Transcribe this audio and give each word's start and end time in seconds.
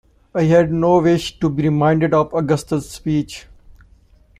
I 0.33 0.45
had 0.45 0.71
no 0.73 0.99
wish 0.99 1.39
to 1.41 1.47
be 1.47 1.61
reminded 1.61 2.11
of 2.15 2.33
Augustus's 2.33 2.89
speech. 2.89 3.45